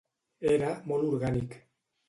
[0.53, 1.59] Era molt orgànic.